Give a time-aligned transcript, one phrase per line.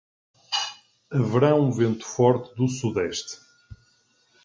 [1.11, 3.37] Haverá um vento forte do sudeste.